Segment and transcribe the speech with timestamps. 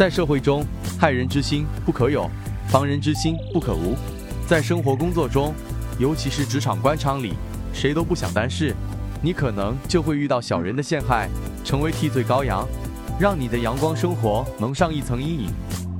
[0.00, 0.64] 在社会中，
[0.98, 2.26] 害人之心不可有，
[2.68, 3.94] 防人之心不可无。
[4.48, 5.52] 在生活工作中，
[5.98, 7.34] 尤其是职场官场里，
[7.74, 8.74] 谁都不想担事，
[9.20, 11.28] 你可能就会遇到小人的陷害，
[11.66, 12.66] 成为替罪羔羊，
[13.20, 15.50] 让你的阳光生活蒙上一层阴影。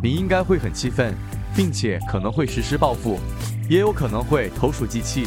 [0.03, 1.15] 你应该会很气愤，
[1.55, 3.19] 并且可能会实施报复，
[3.69, 5.27] 也有可能会投鼠忌器。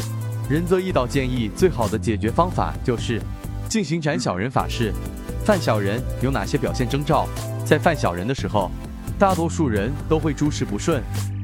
[0.50, 3.22] 仁泽义道建议，最好的解决方法就是
[3.70, 4.92] 进行斩小人法事。
[5.46, 7.28] 犯小人有哪些表现征兆？
[7.66, 8.70] 在犯小人的时候，
[9.18, 11.02] 大多数人都会诸事不顺。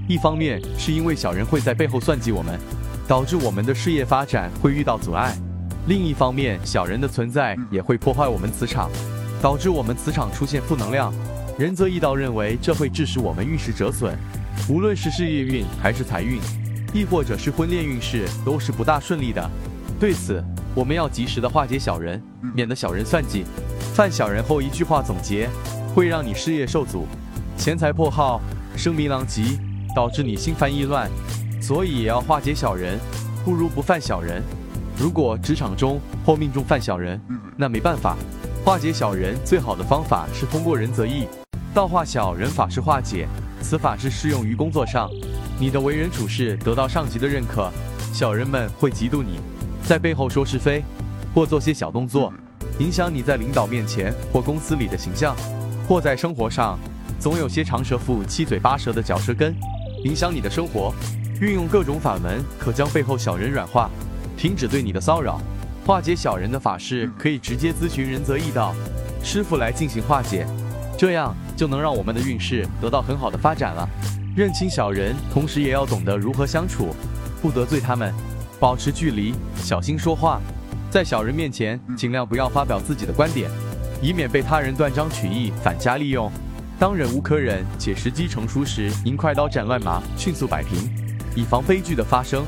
[0.07, 2.59] 一方面是因为小人会在背后算计我们，
[3.07, 5.31] 导致我们的事业发展会遇到阻碍；
[5.87, 8.89] 另一方面，小人的存在也会破坏我们磁场，
[9.41, 11.13] 导致我们磁场出现负能量。
[11.57, 14.17] 仁泽义道认为，这会致使我们运势折损，
[14.67, 16.39] 无论是事业运还是财运，
[16.93, 19.49] 亦或者是婚恋运势，都是不大顺利的。
[19.99, 20.43] 对此，
[20.73, 22.21] 我们要及时的化解小人，
[22.55, 23.45] 免得小人算计。
[23.93, 25.49] 犯小人后，一句话总结，
[25.99, 27.05] 会让你事业受阻，
[27.57, 28.39] 钱财破耗，
[28.73, 29.59] 声名狼藉，
[29.93, 31.11] 导致你心烦意乱。
[31.61, 32.97] 所以也要化解小人，
[33.43, 34.41] 不如不犯小人。
[34.97, 37.19] 如果职场中或命中犯小人，
[37.57, 38.15] 那没办法，
[38.63, 41.27] 化解小人最好的方法是通过仁则义。
[41.73, 43.27] 道化小人法是化解，
[43.61, 45.09] 此法是适用于工作上。
[45.59, 47.69] 你的为人处事得到上级的认可，
[48.13, 49.41] 小人们会嫉妒你，
[49.83, 50.81] 在背后说是非，
[51.35, 52.33] 或做些小动作，
[52.79, 55.35] 影响你在领导面前或公司里的形象，
[55.89, 56.77] 或在生活上，
[57.19, 59.55] 总有些长舌妇七嘴八舌的嚼舌根，
[60.03, 60.93] 影响你的生活。
[61.41, 63.89] 运用各种法门，可将背后小人软化，
[64.37, 65.41] 停止对你的骚扰。
[65.87, 68.75] 化解小人的法事，可以直接咨询仁泽义道
[69.23, 70.45] 师傅来进行化解。
[70.95, 73.89] 这样就能让我们的运势得到很好的发展了。
[74.35, 76.93] 认清小人，同时也要懂得如何相处，
[77.41, 78.13] 不得罪他们，
[78.59, 80.39] 保持距离，小心说话。
[80.91, 83.49] 在小人面前，尽量不要发表自己的观点，
[84.01, 86.31] 以免被他人断章取义，反加利用。
[86.79, 90.77] 当忍无可忍且时机成熟时，应快刀斩乱麻，迅速摆平，
[91.35, 92.45] 以防悲剧的发生。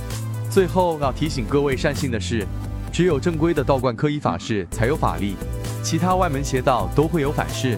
[0.49, 2.47] 最后要提醒各位善信的是，
[2.91, 5.35] 只有正规的道观科仪法事才有法力，
[5.83, 7.77] 其他外门邪道都会有反噬。